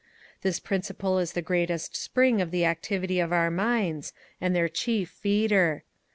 This 0.41 0.59
principle 0.59 1.19
is 1.19 1.33
the 1.33 1.43
great 1.43 1.69
spring 1.79 2.41
of 2.41 2.49
the 2.49 2.65
activity 2.65 3.19
of 3.19 3.31
our 3.31 3.51
minds, 3.51 4.13
and 4.41 4.55
their 4.55 4.67
chief 4.67 5.11
feeder. 5.11 5.83